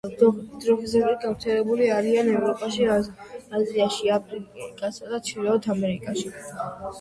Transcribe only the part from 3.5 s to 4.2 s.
აზიაში,